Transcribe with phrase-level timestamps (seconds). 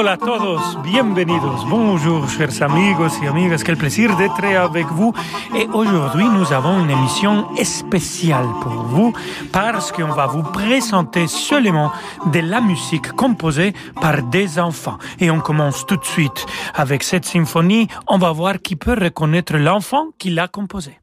[0.00, 1.68] Hola a todos, bienvenidos.
[1.68, 3.64] Bonjour, chers amigos y amigas.
[3.64, 5.12] Quel plaisir d'être avec vous.
[5.56, 9.12] Et aujourd'hui, nous avons une émission spéciale pour vous
[9.50, 11.90] parce qu'on va vous présenter seulement
[12.32, 14.98] de la musique composée par des enfants.
[15.18, 17.88] Et on commence tout de suite avec cette symphonie.
[18.06, 21.00] On va voir qui peut reconnaître l'enfant qui l'a composée.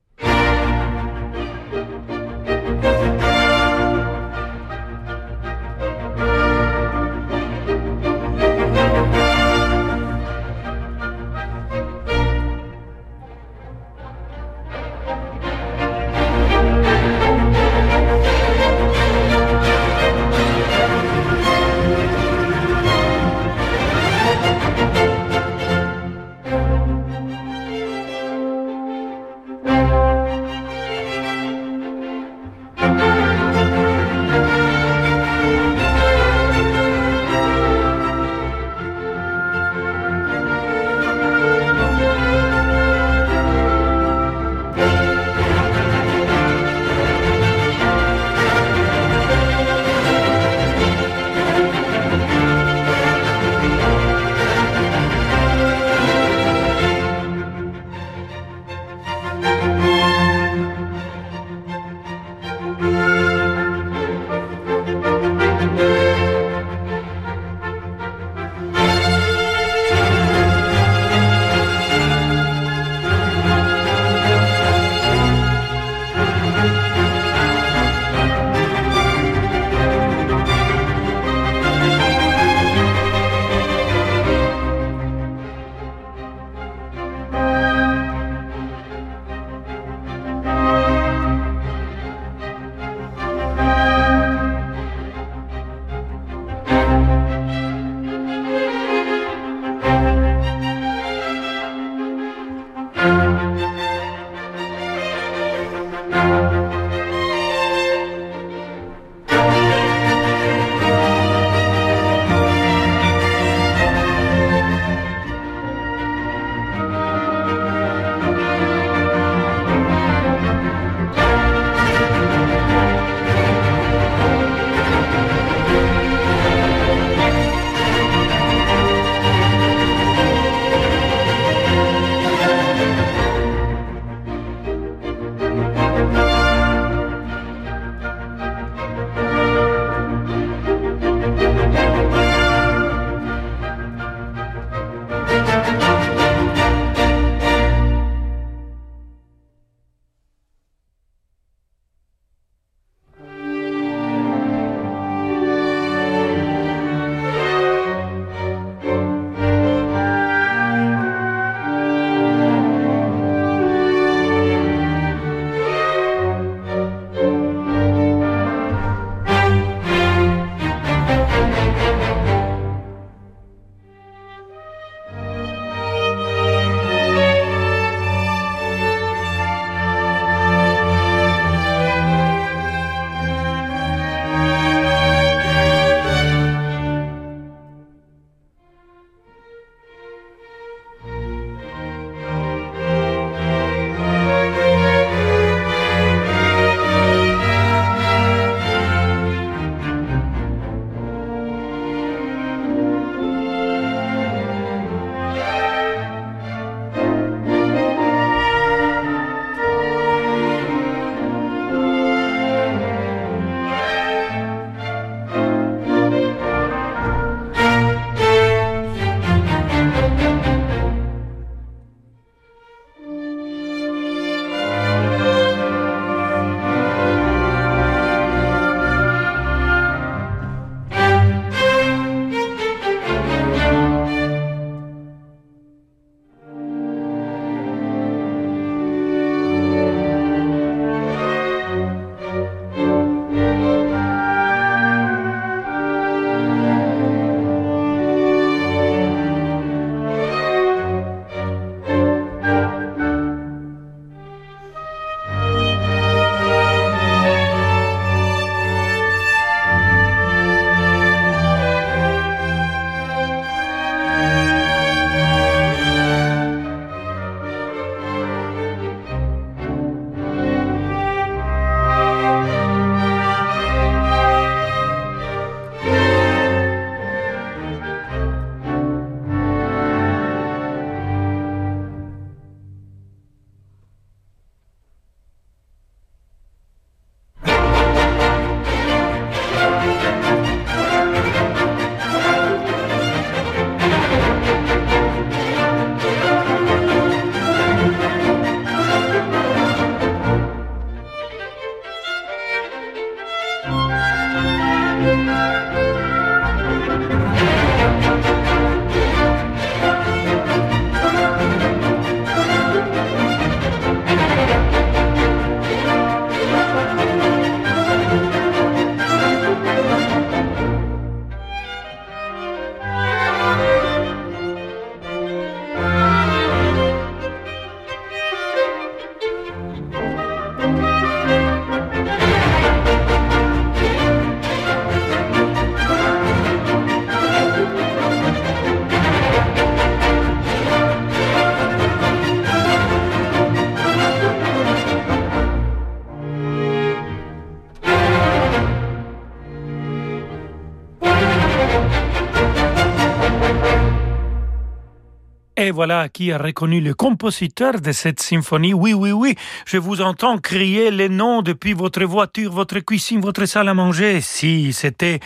[355.75, 358.73] Voilà qui a reconnu le compositeur de cette symphonie.
[358.73, 359.35] Oui, oui, oui,
[359.65, 364.21] je vous entends crier les noms depuis votre voiture, votre cuisine, votre salle à manger.
[364.21, 365.19] Si, c'était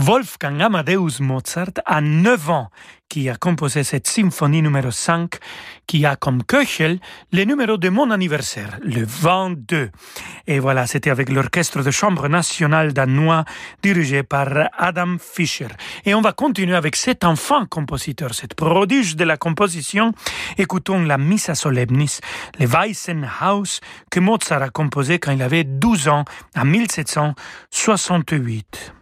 [0.00, 2.70] Wolfgang Amadeus Mozart à 9 ans
[3.08, 5.34] qui a composé cette symphonie numéro 5
[5.88, 7.00] qui a comme Köchel
[7.32, 9.90] le numéro de mon anniversaire, le 22.
[10.46, 13.44] Et voilà, c'était avec l'orchestre de chambre nationale danois
[13.82, 15.66] dirigé par Adam Fischer.
[16.04, 20.12] Et on va continuer avec cet enfant compositeur, cet prodige de la composition.
[20.58, 22.20] Écoutons la Missa Solemnis,
[22.60, 23.80] le Weissenhaus
[24.12, 26.24] que Mozart a composé quand il avait 12 ans,
[26.56, 28.92] en 1768.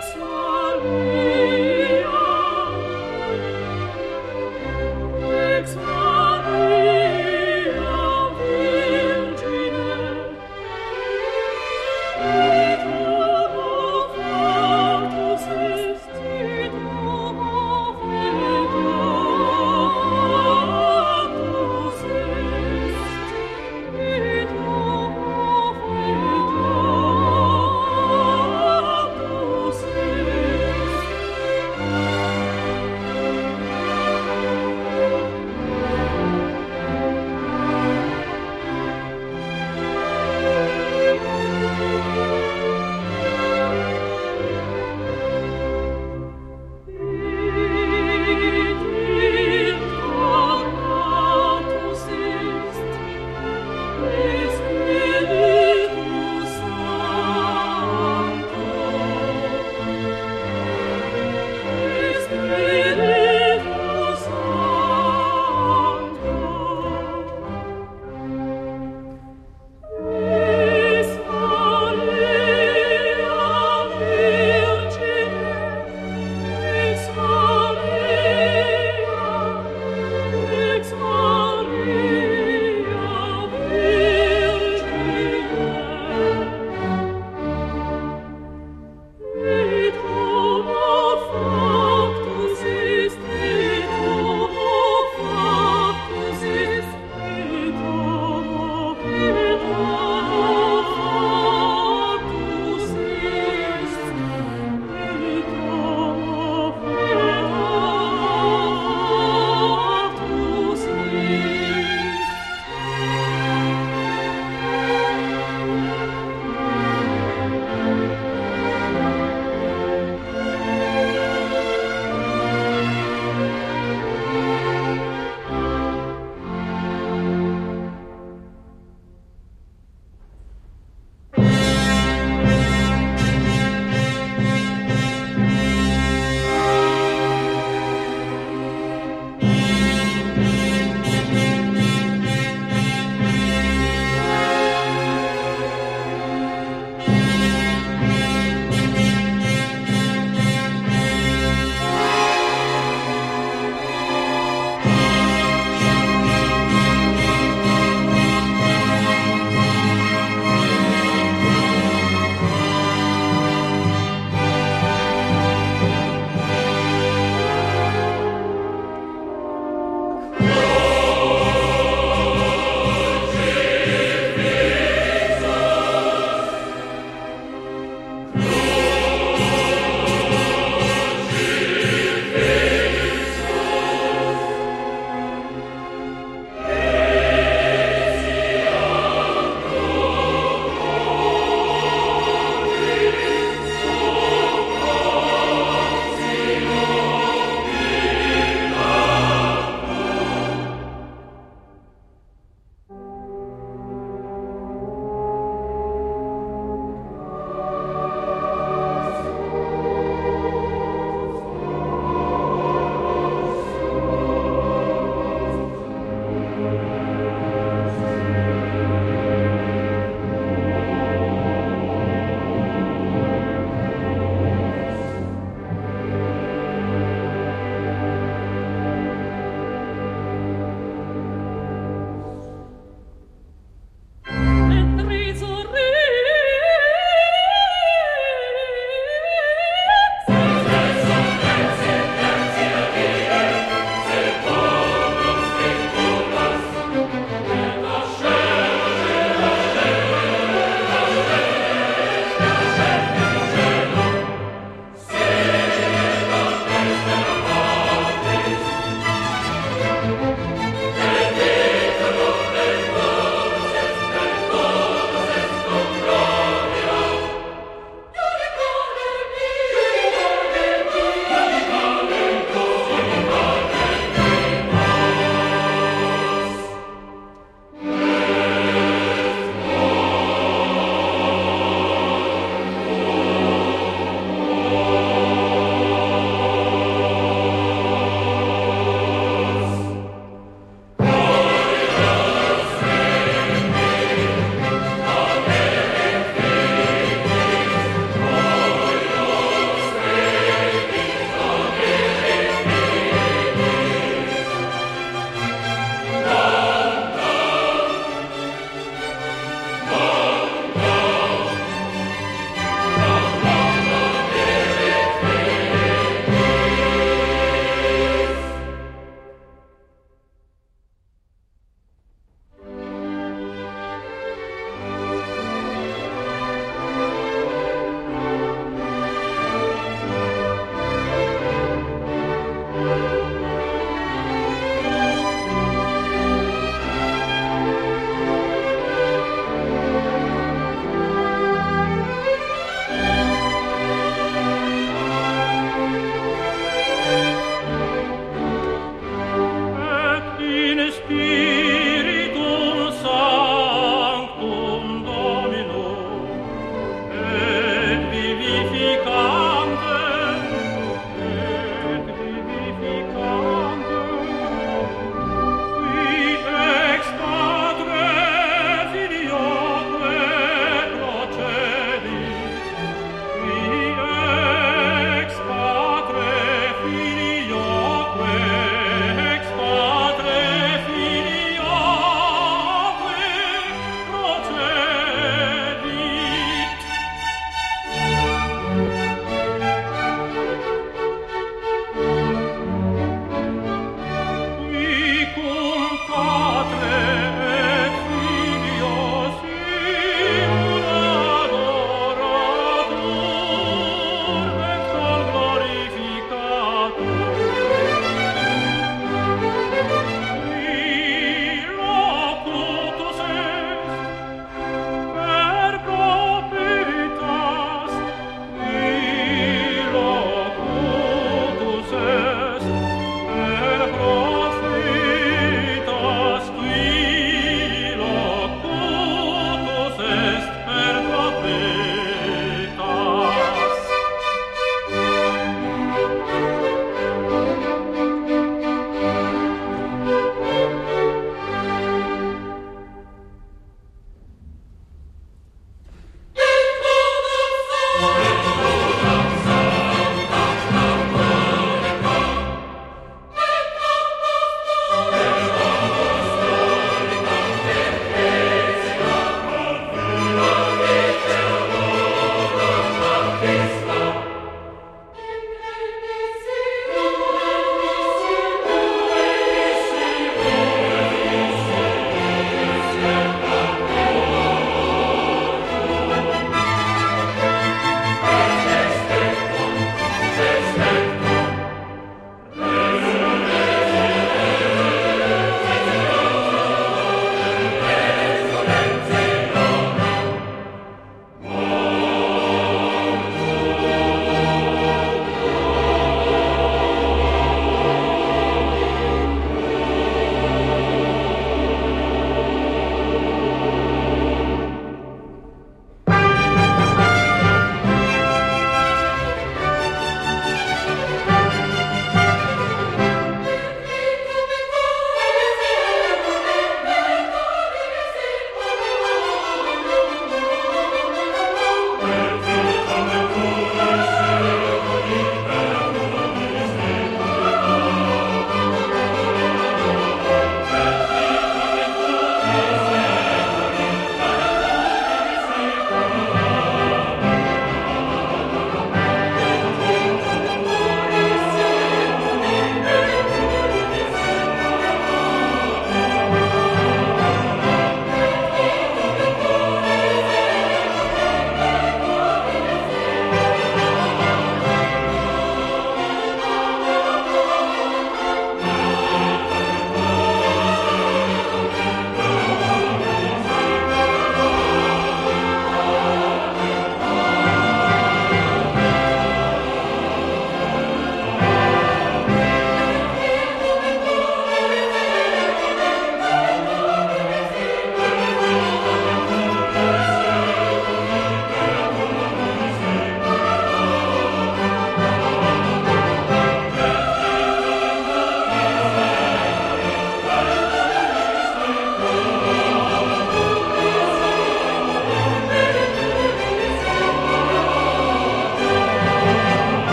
[0.00, 0.39] Christ.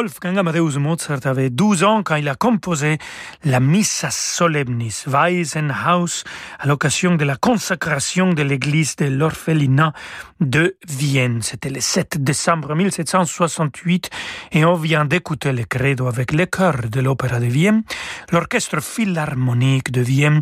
[0.00, 2.96] Wolfgang Amadeus Mozart avait 12 ans quand il a composé
[3.44, 6.24] la Missa Solemnis Waisenhaus
[6.58, 9.92] à l'occasion de la consacration de l'église de l'orphelinat
[10.40, 11.42] de Vienne.
[11.42, 14.08] C'était le 7 décembre 1768
[14.52, 17.82] et on vient d'écouter le credo avec le chœur de l'Opéra de Vienne,
[18.32, 20.40] l'orchestre philharmonique de Vienne,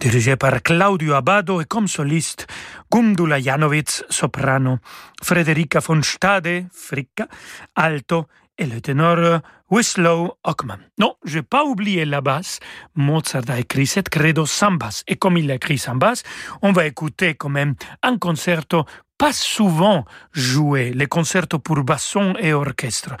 [0.00, 2.46] dirigé par Claudio Abbado et comme soliste
[2.90, 4.78] Gundula Janowitz, soprano,
[5.22, 7.28] Frederica von Stade, fricca,
[7.74, 8.26] alto
[8.58, 9.40] et le ténor
[9.70, 10.78] Winslow Ockman.
[10.98, 12.60] Non, je n'ai pas oublié la basse.
[12.94, 15.02] Mozart a écrit cette credo sans basse.
[15.08, 16.22] Et comme il l'a écrit sans basse,
[16.62, 18.84] on va écouter quand même un concerto
[19.18, 23.16] pas souvent joué, les concertos pour basson et orchestre.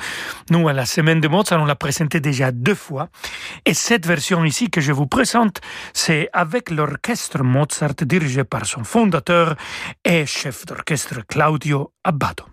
[0.50, 3.08] Nous, à la semaine de Mozart, on l'a présenté déjà deux fois.
[3.64, 5.60] Et cette version ici que je vous présente,
[5.94, 9.56] c'est avec l'orchestre Mozart dirigé par son fondateur
[10.04, 12.44] et chef d'orchestre Claudio Abbado.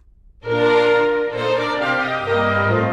[2.43, 2.92] Música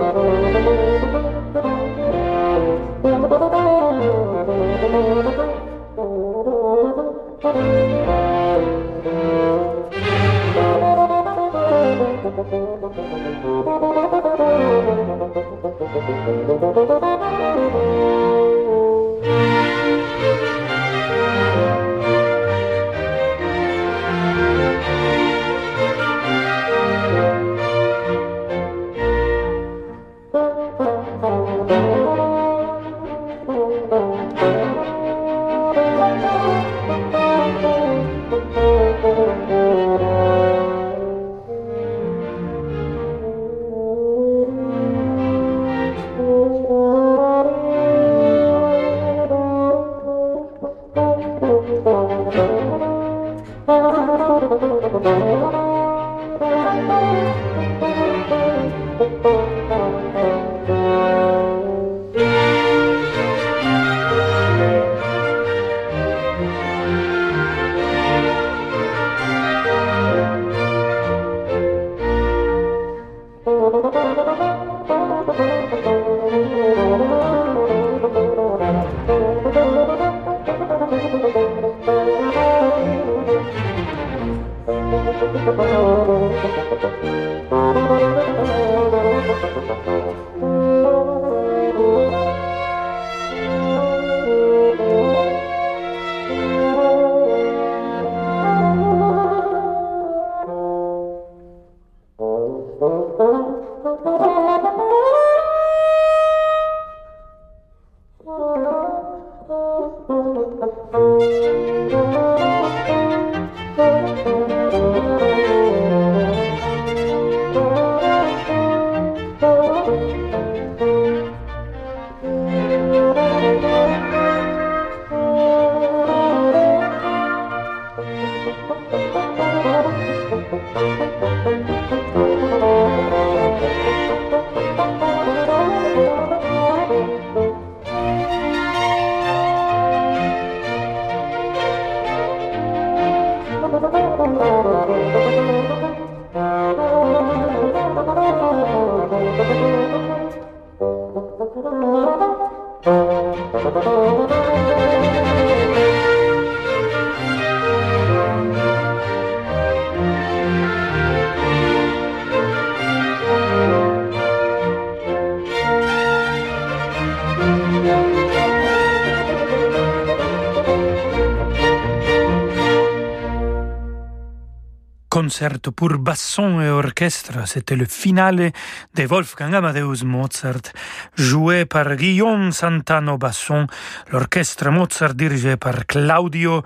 [175.31, 177.47] Concerto pour basson et orchestre.
[177.47, 178.51] C'était le finale
[178.95, 180.73] de Wolfgang Amadeus Mozart,
[181.15, 183.65] joué par Guillaume Santano basson,
[184.11, 186.63] l'orchestre Mozart dirigé par Claudio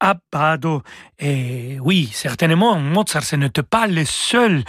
[0.00, 0.82] Abbado.
[1.20, 4.64] Et oui, certainement, Mozart, ce n'était pas le seul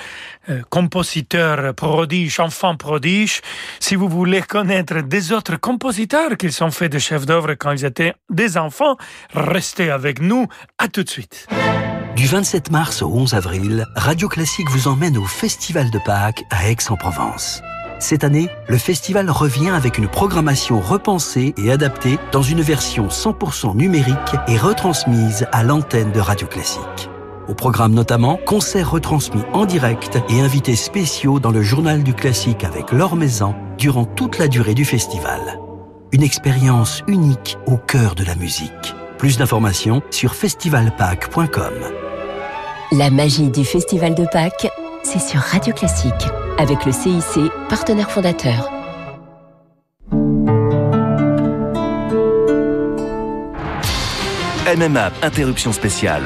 [0.50, 3.42] euh, compositeur prodige, enfant prodige.
[3.80, 7.86] Si vous voulez connaître des autres compositeurs qui ont fait des chefs d'œuvre quand ils
[7.86, 8.98] étaient des enfants,
[9.34, 10.46] restez avec nous.
[10.78, 11.48] À tout de suite.
[12.16, 16.70] Du 27 mars au 11 avril, Radio Classique vous emmène au Festival de Pâques à
[16.70, 17.62] Aix-en-Provence.
[18.00, 23.78] Cette année, le festival revient avec une programmation repensée et adaptée dans une version 100%
[23.78, 27.10] numérique et retransmise à l'antenne de Radio Classique.
[27.48, 32.66] Au programme notamment, concerts retransmis en direct et invités spéciaux dans le journal du classique
[32.66, 35.60] avec Laure Maison durant toute la durée du festival.
[36.12, 38.96] Une expérience unique au cœur de la musique.
[39.22, 41.74] Plus d'informations sur festivalpâques.com.
[42.92, 44.68] La magie du Festival de Pâques,
[45.04, 46.12] c'est sur Radio Classique,
[46.58, 48.72] avec le CIC, partenaire fondateur.
[54.76, 56.24] MMA, interruption spéciale.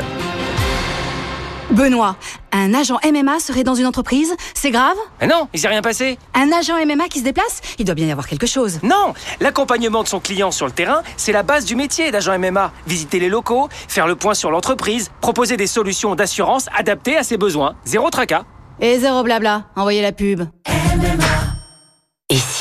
[1.76, 2.16] Benoît,
[2.54, 6.18] un agent MMA serait dans une entreprise C'est grave Mais non, il s'est rien passé.
[6.34, 8.80] Un agent MMA qui se déplace Il doit bien y avoir quelque chose.
[8.82, 12.72] Non, l'accompagnement de son client sur le terrain, c'est la base du métier d'agent MMA.
[12.88, 17.36] Visiter les locaux, faire le point sur l'entreprise, proposer des solutions d'assurance adaptées à ses
[17.36, 17.76] besoins.
[17.84, 18.46] Zéro tracas.
[18.80, 20.44] Et zéro blabla, envoyez la pub.
[20.68, 21.45] Et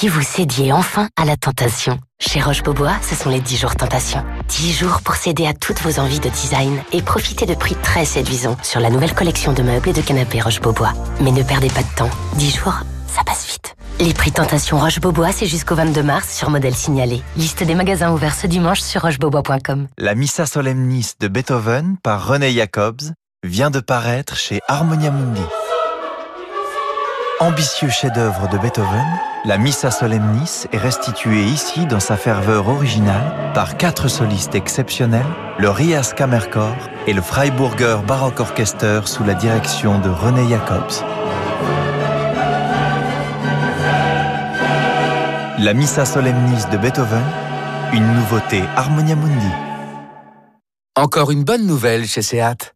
[0.04, 4.22] si vous cédiez enfin à la tentation Chez Roche-Beaubois, ce sont les 10 jours tentation.
[4.48, 8.04] 10 jours pour céder à toutes vos envies de design et profiter de prix très
[8.04, 10.92] séduisants sur la nouvelle collection de meubles et de canapés Roche-Beaubois.
[11.22, 12.10] Mais ne perdez pas de temps.
[12.34, 13.76] 10 jours, ça passe vite.
[13.98, 17.22] Les prix tentation Roche-Beaubois, c'est jusqu'au 22 mars sur modèle signalé.
[17.38, 19.88] Liste des magasins ouverts ce dimanche sur rochebobois.com.
[19.96, 25.40] La Missa Solemnis de Beethoven par René Jacobs vient de paraître chez Harmonia Mundi.
[27.40, 29.06] Ambitieux chef-d'œuvre de Beethoven,
[29.44, 35.26] la Missa Solemnis est restituée ici dans sa ferveur originale par quatre solistes exceptionnels,
[35.58, 36.74] le Rias Kammerchor
[37.06, 41.04] et le Freiburger Baroque Orchester sous la direction de René Jacobs.
[45.58, 47.24] La Missa Solemnis de Beethoven,
[47.92, 49.52] une nouveauté Harmonia Mundi.
[50.96, 52.74] Encore une bonne nouvelle chez Seat.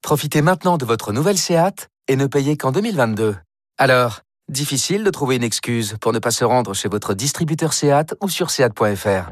[0.00, 3.36] Profitez maintenant de votre nouvelle Seat et ne payez qu'en 2022.
[3.78, 4.20] Alors,
[4.54, 8.28] difficile de trouver une excuse pour ne pas se rendre chez votre distributeur SEAT ou
[8.28, 9.30] sur SEAT.fr.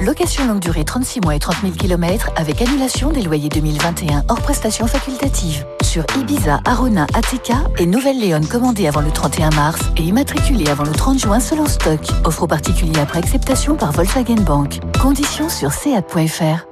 [0.00, 4.40] Location longue durée 36 mois et 30 000 km avec annulation des loyers 2021 hors
[4.40, 5.64] prestations facultatives.
[5.82, 10.92] Sur Ibiza, Arona, Attica et Nouvelle-Léon commandée avant le 31 mars et immatriculée avant le
[10.92, 12.00] 30 juin selon stock.
[12.24, 14.80] Offre aux particuliers après acceptation par Volkswagen Bank.
[15.00, 16.66] Conditions sur SEAT.fr.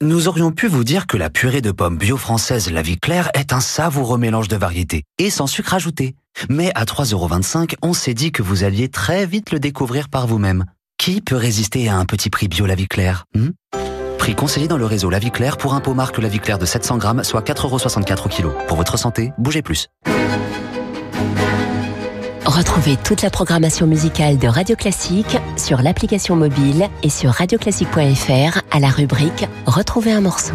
[0.00, 3.30] Nous aurions pu vous dire que la purée de pommes bio française La Vie Claire
[3.34, 6.16] est un savoureux mélange de variétés et sans sucre ajouté.
[6.48, 10.64] Mais à 3,25€, on s'est dit que vous alliez très vite le découvrir par vous-même.
[10.98, 13.50] Qui peut résister à un petit prix bio La Vie Claire hmm?
[14.18, 16.58] Prix conseillé dans le réseau La Vie Claire pour un pot marque La Vie Claire
[16.58, 18.52] de 700 grammes, soit 4,64€ au kilo.
[18.68, 19.88] Pour votre santé, bougez plus.
[22.44, 28.78] Retrouvez toute la programmation musicale de Radio Classique sur l'application mobile et sur radioclassique.fr à
[28.78, 30.54] la rubrique Retrouver un morceau.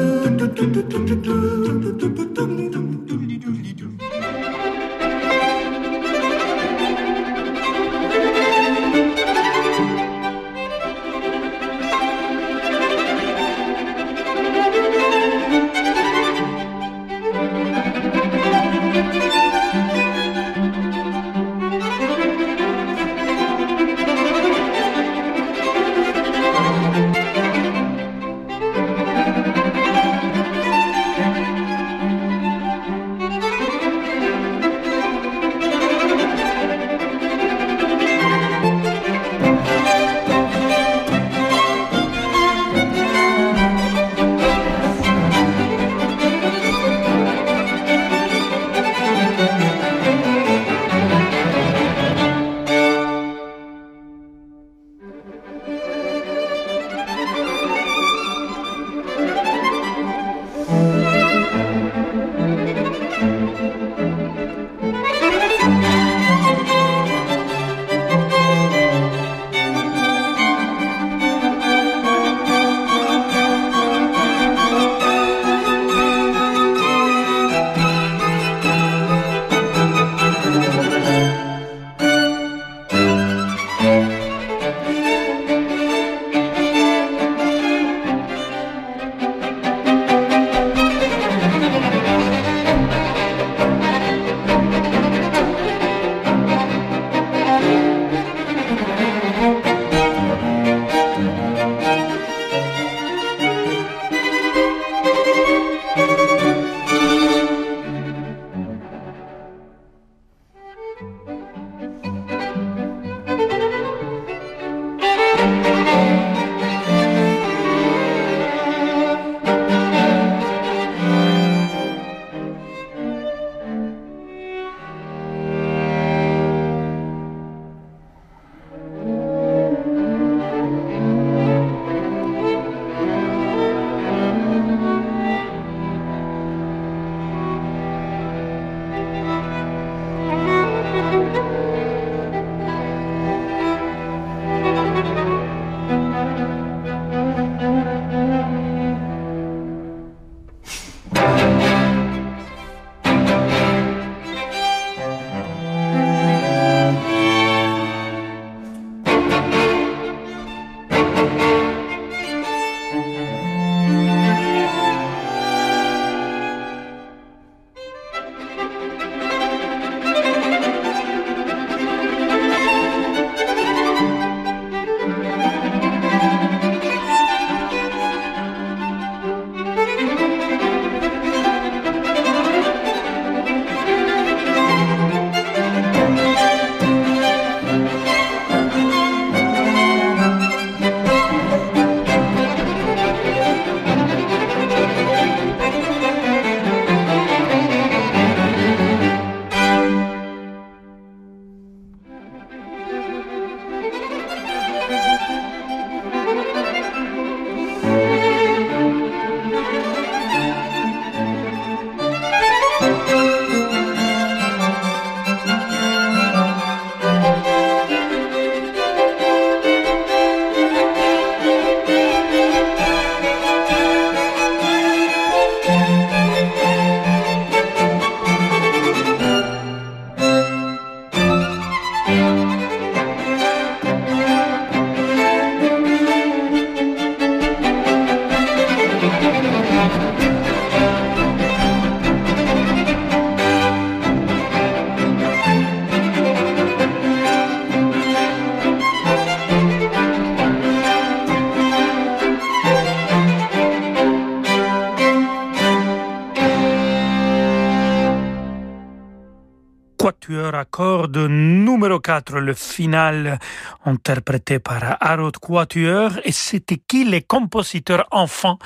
[260.31, 263.39] Quatuor à numéro 4, le final
[263.85, 266.11] interprété par Harold Quatuor.
[266.23, 268.57] Et c'était qui les compositeurs enfants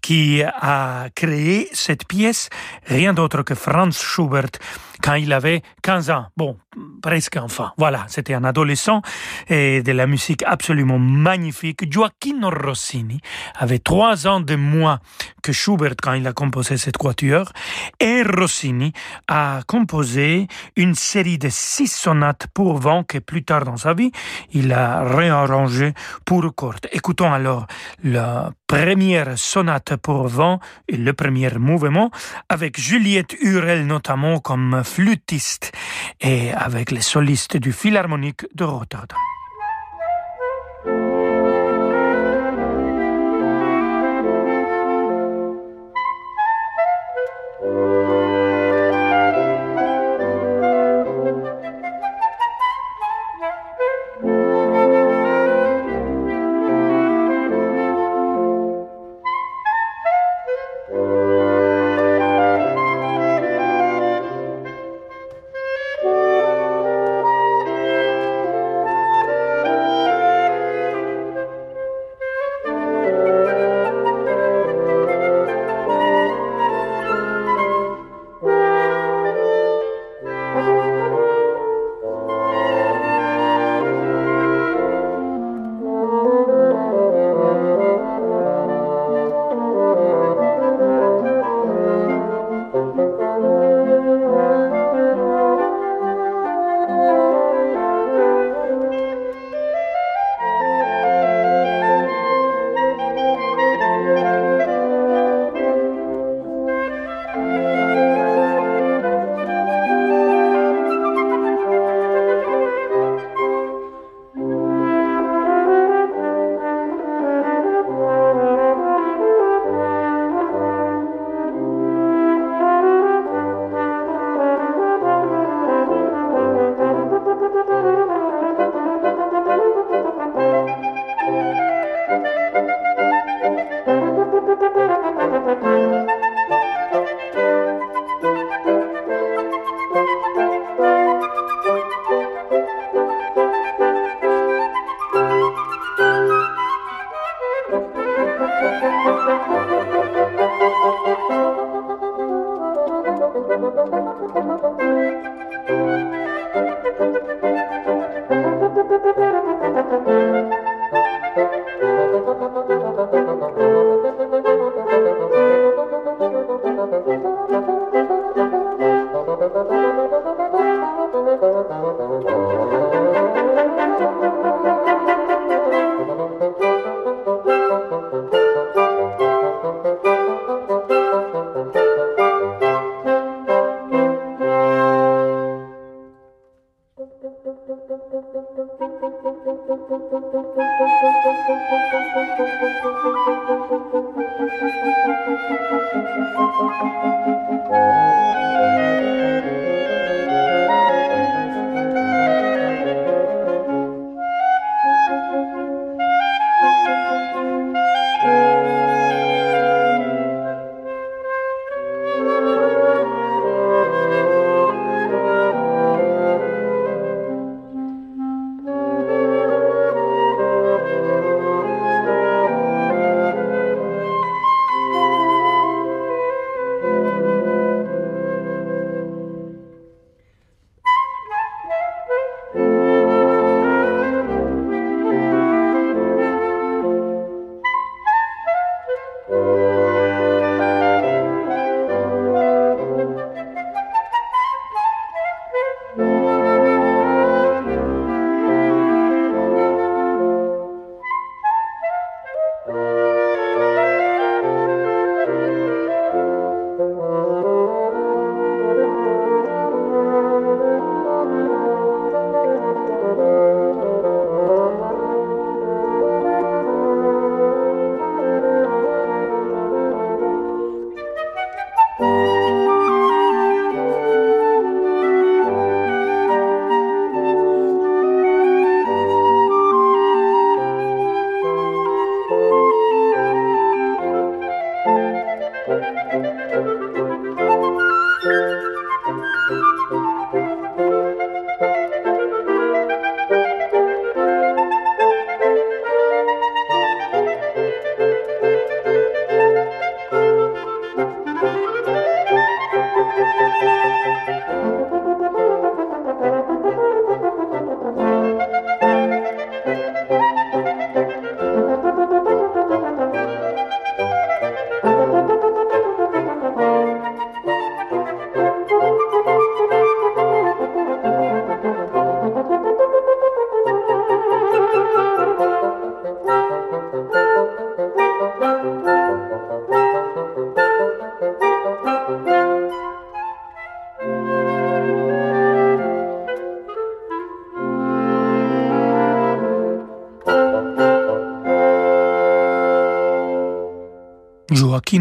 [0.00, 2.48] qui a créé cette pièce?
[2.86, 4.58] Rien d'autre que Franz Schubert
[5.04, 6.26] quand il avait 15 ans.
[6.34, 6.56] Bon,
[7.02, 7.70] presque enfant.
[7.76, 9.02] Voilà, c'était un adolescent
[9.48, 11.92] et de la musique absolument magnifique.
[11.92, 13.20] Gioacchino Rossini
[13.58, 15.00] avait trois ans de moins
[15.42, 17.52] que Schubert quand il a composé cette quatuor
[18.00, 18.94] et Rossini
[19.28, 24.10] a composé une série de six sonates pour vent que plus tard dans sa vie,
[24.52, 25.92] il a réarrangé
[26.24, 26.88] pour cordes.
[26.92, 27.66] Écoutons alors
[28.02, 32.10] la première sonate pour vent et le premier mouvement
[32.48, 35.72] avec Juliette Hurel notamment comme flûtiste
[36.20, 39.33] et avec les solistes du Philharmonique de Rotterdam.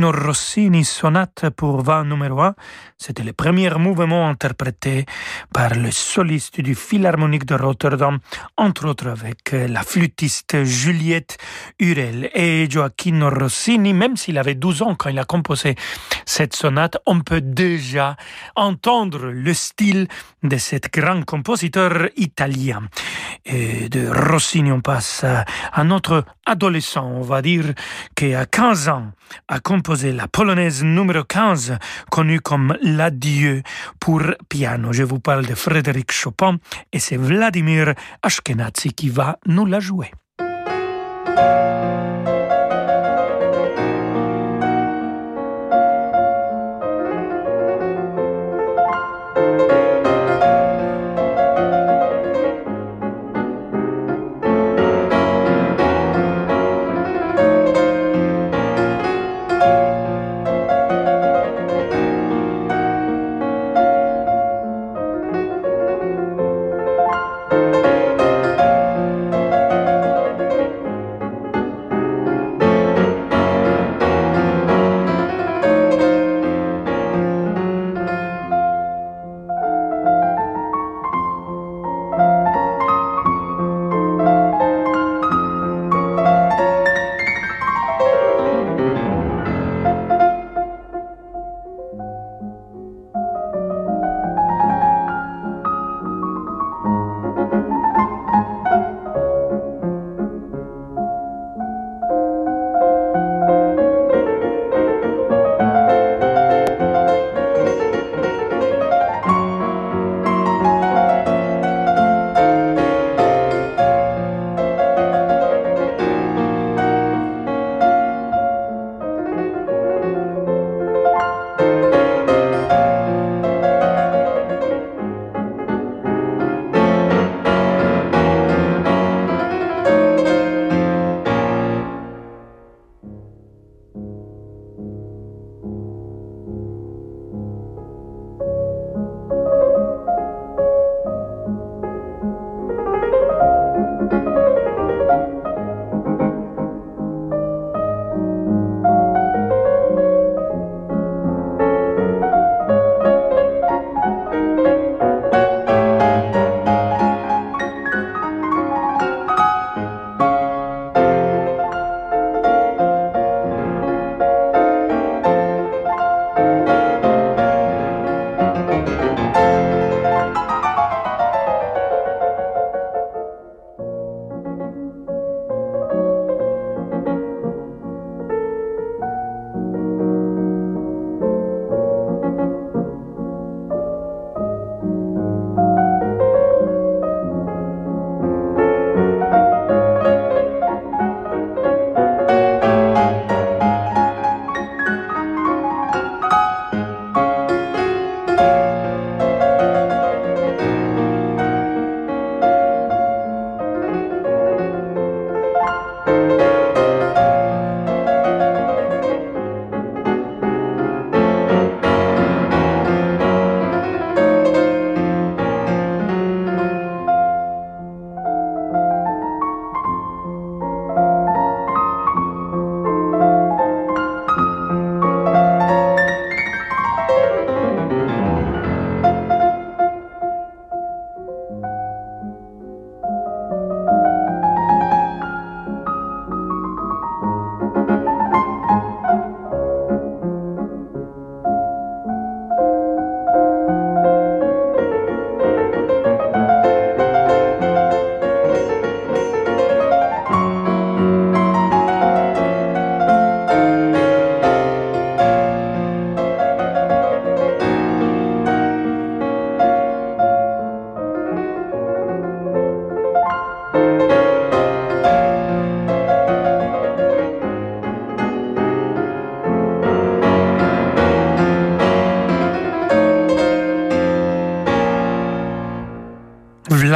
[0.04, 2.56] Gioacchino Rossini, sonate pour vin numéro 1.
[3.06, 5.06] C'était le premier mouvement interprété
[5.54, 8.20] par le soliste du Philharmonique de Rotterdam,
[8.56, 11.38] entre autres avec la flûtiste Juliette
[11.80, 12.30] Hurel.
[12.34, 15.76] Et Gioacchino Rossini, même s'il avait 12 ans quand il a composé
[16.26, 18.16] cette sonate, on peut déjà
[18.56, 20.08] entendre le style
[20.41, 22.84] de cet grand compositeur italien.
[23.45, 27.66] Et de Rossini, on passe à notre adolescent, on va dire,
[28.16, 29.12] qui a 15 ans
[29.47, 31.78] a composé la polonaise numéro 15,
[32.10, 33.64] connue comme l'adieu
[34.00, 34.94] pour piano.
[34.94, 36.58] Je vous parle de Frédéric Chopin
[36.91, 40.12] et c'est Vladimir Ashkenazi qui va nous la jouer.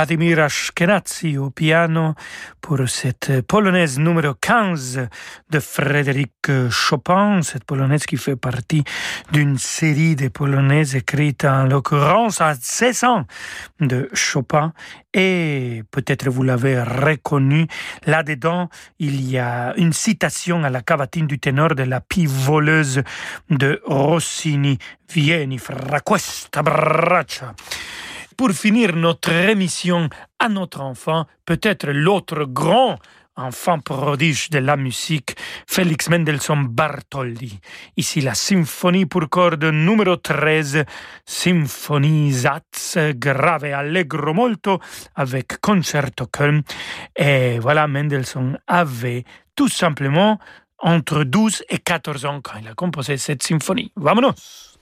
[0.08, 2.16] Vladimir Ashkenazi au piano
[2.62, 5.10] pour cette polonaise numéro 15
[5.50, 6.32] de Frédéric
[6.70, 8.86] Chopin, cette polonaise qui fait partie
[9.34, 13.26] d'une série de polonaises écrites en l'occurrence à 16 ans
[13.82, 14.72] de Chopin.
[15.14, 17.68] Et peut-être vous l'avez reconnu,
[18.06, 23.04] là-dedans il y a une citation à la cavatine du ténor de la pie voleuse
[23.50, 24.78] de Rossini,
[25.10, 27.54] Vieni fra questa braccia
[28.38, 30.10] pour finir notre émission
[30.40, 33.00] à notre enfant, peut-être l'autre grand
[33.36, 35.36] enfant prodige de la musique,
[35.68, 37.60] Félix Mendelssohn Bartholdy.
[37.96, 40.86] Ici la symphonie pour cordes numéro 13,
[41.26, 44.80] Symphonie Satz, grave allegro molto,
[45.16, 46.64] avec concerto Köln.
[47.16, 49.24] Et voilà, Mendelssohn avait
[49.56, 50.40] tout simplement
[50.80, 53.92] entre 12 et 14 ans quand il a composé cette symphonie.
[53.96, 54.78] Vamonos!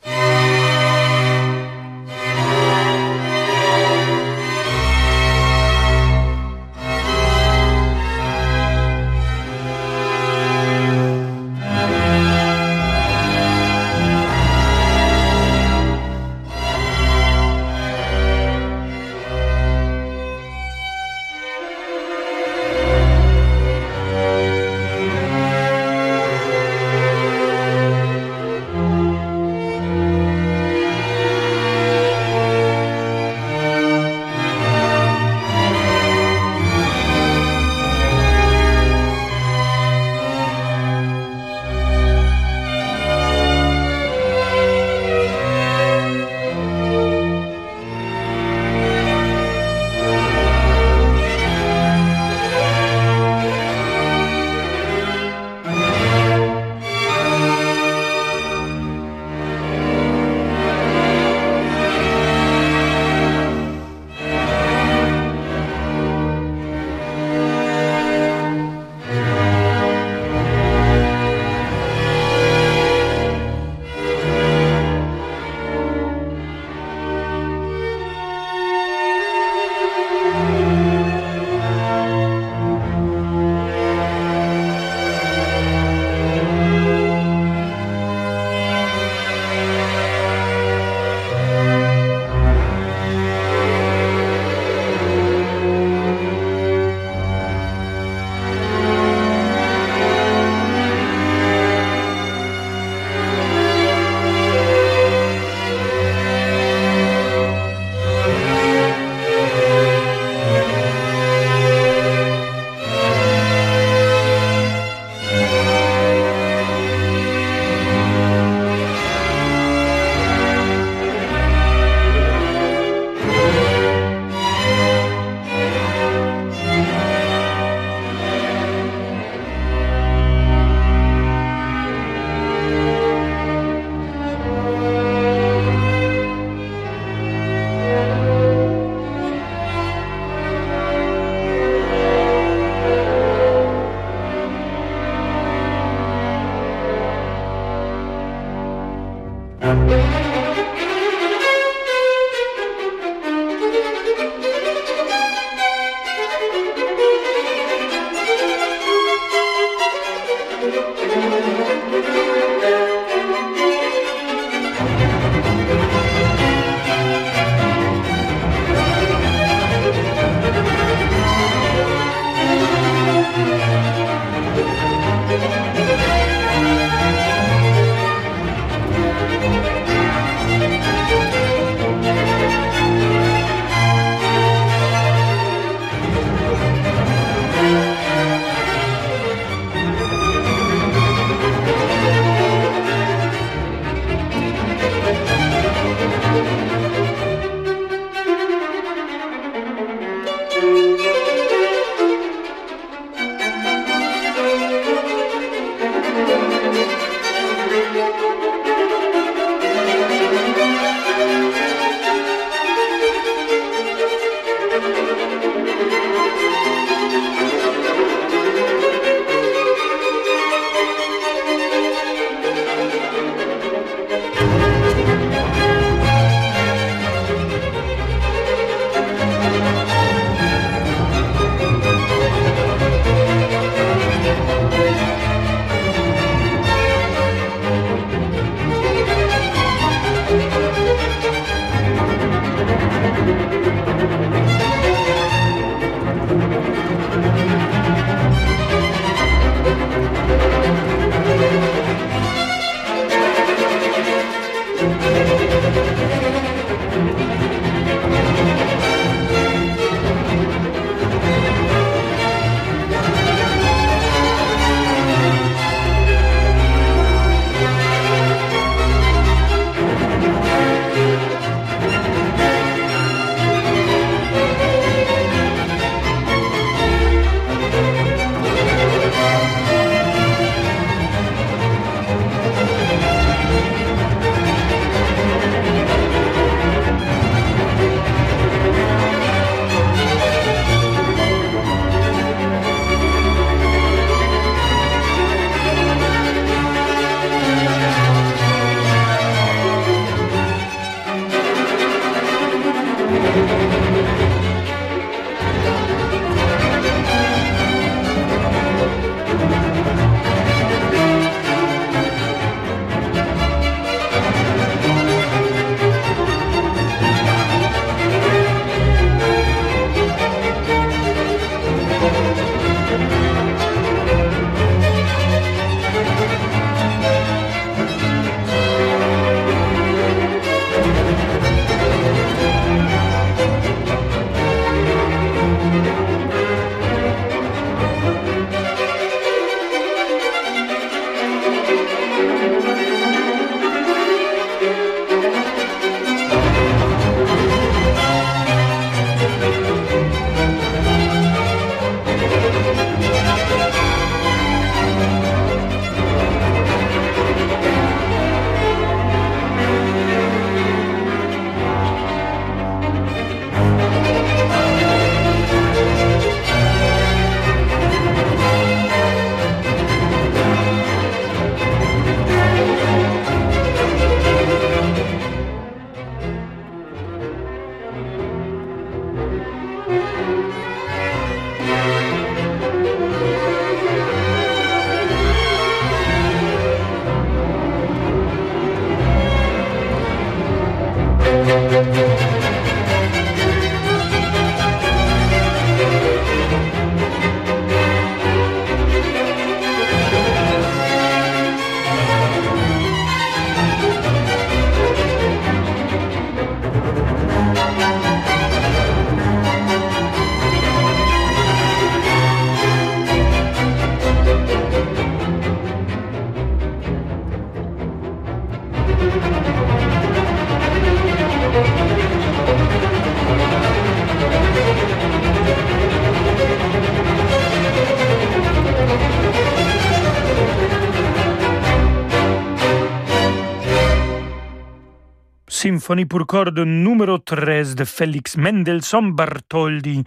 [435.86, 440.04] Symphonie pour cordes numéro 13 de Félix Mendelssohn Bartholdy.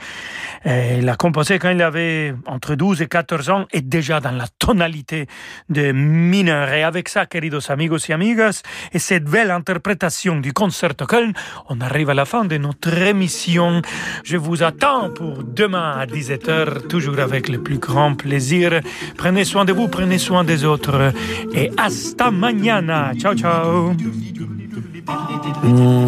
[0.65, 4.33] Et il a composé quand il avait entre 12 et 14 ans et déjà dans
[4.33, 5.29] la tonalité
[5.69, 6.69] de mineur.
[6.71, 8.63] Et avec ça, queridos amigos et amigas,
[8.93, 11.33] et cette belle interprétation du concerto Köln,
[11.69, 13.81] on arrive à la fin de notre émission.
[14.25, 18.81] Je vous attends pour demain à 17h, toujours avec le plus grand plaisir.
[19.17, 21.13] Prenez soin de vous, prenez soin des autres.
[21.55, 23.13] Et hasta mañana.
[23.17, 23.95] Ciao, ciao.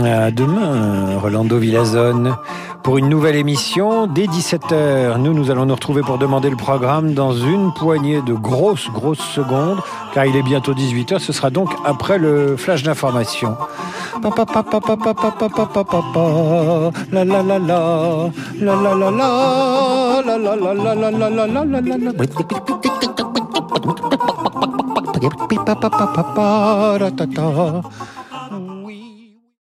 [0.04, 2.36] À demain, Rolando Villazone,
[2.82, 5.18] pour une nouvelle émission dès 17h.
[5.18, 9.18] Nous, nous allons nous retrouver pour demander le programme dans une poignée de grosses, grosses
[9.20, 9.78] secondes,
[10.12, 11.18] car il est bientôt 18h.
[11.18, 13.56] Ce sera donc après le flash d'information.